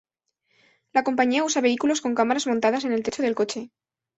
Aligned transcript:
La 0.93 1.03
compañía 1.07 1.43
usa 1.43 1.61
vehículos 1.61 2.01
con 2.01 2.15
cámaras 2.15 2.47
montadas 2.47 2.85
en 2.85 2.91
el 2.91 3.03
techo 3.03 3.21
del 3.21 3.35
coche. 3.35 3.69